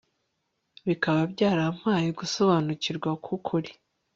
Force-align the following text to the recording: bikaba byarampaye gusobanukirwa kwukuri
bikaba 0.87 1.21
byarampaye 1.33 2.07
gusobanukirwa 2.19 3.09
kwukuri 3.23 3.71